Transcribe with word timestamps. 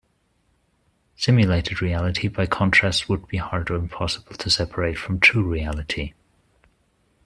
Simulated 1.15 1.79
reality, 1.79 2.27
by 2.27 2.47
contrast, 2.47 3.07
would 3.07 3.27
be 3.27 3.37
hard 3.37 3.69
or 3.69 3.75
impossible 3.75 4.33
to 4.33 4.49
separate 4.49 4.97
from 4.97 5.19
"true" 5.19 5.43
reality. 5.43 6.13